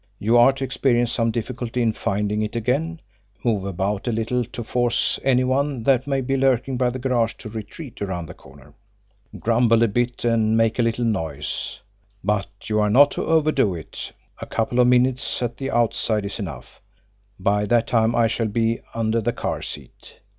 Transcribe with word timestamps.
You 0.17 0.35
are 0.37 0.51
to 0.53 0.63
experience 0.63 1.11
some 1.11 1.29
difficulty 1.29 1.79
in 1.79 1.93
finding 1.93 2.41
it 2.41 2.55
again, 2.55 3.01
move 3.43 3.65
about 3.65 4.07
a 4.07 4.11
little 4.11 4.43
to 4.45 4.63
force 4.63 5.19
any 5.23 5.43
one 5.43 5.83
that 5.83 6.07
may 6.07 6.21
be 6.21 6.35
lurking 6.37 6.75
by 6.75 6.89
the 6.89 6.97
garage 6.97 7.35
to 7.35 7.49
retreat 7.49 8.01
around 8.01 8.25
the 8.25 8.33
corner. 8.33 8.73
Grumble 9.37 9.83
a 9.83 9.87
bit 9.87 10.25
and 10.25 10.57
make 10.57 10.79
a 10.79 10.81
little 10.81 11.05
noise; 11.05 11.81
but 12.23 12.47
you 12.67 12.79
are 12.79 12.89
not 12.89 13.11
to 13.11 13.25
overdo 13.27 13.75
it 13.75 14.11
a 14.39 14.47
couple 14.47 14.79
of 14.79 14.87
minutes 14.87 15.39
at 15.43 15.57
the 15.57 15.69
outside 15.69 16.25
is 16.25 16.39
enough, 16.39 16.81
by 17.39 17.67
that 17.67 17.85
time 17.85 18.15
I 18.15 18.25
shall 18.25 18.47
be 18.47 18.79
under 18.95 19.21
the 19.21 19.33
car 19.33 19.61
seat. 19.61 20.19